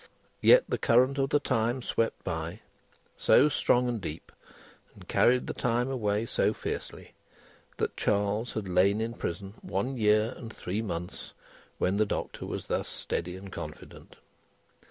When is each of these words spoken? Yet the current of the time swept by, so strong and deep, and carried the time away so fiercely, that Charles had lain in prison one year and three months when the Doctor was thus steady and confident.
Yet 0.41 0.63
the 0.67 0.79
current 0.79 1.19
of 1.19 1.29
the 1.29 1.39
time 1.39 1.83
swept 1.83 2.23
by, 2.23 2.61
so 3.15 3.49
strong 3.49 3.87
and 3.87 4.01
deep, 4.01 4.31
and 4.95 5.07
carried 5.07 5.45
the 5.45 5.53
time 5.53 5.91
away 5.91 6.25
so 6.25 6.55
fiercely, 6.55 7.13
that 7.77 7.95
Charles 7.97 8.53
had 8.53 8.67
lain 8.67 8.99
in 8.99 9.13
prison 9.13 9.53
one 9.61 9.97
year 9.97 10.33
and 10.37 10.51
three 10.51 10.81
months 10.81 11.33
when 11.77 11.97
the 11.97 12.05
Doctor 12.07 12.47
was 12.47 12.65
thus 12.65 12.87
steady 12.87 13.35
and 13.35 13.51
confident. 13.51 14.15